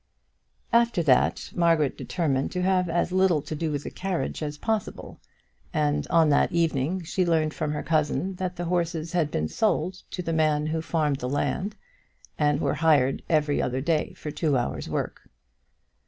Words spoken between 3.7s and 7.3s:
with the carriage as possible, and on that evening she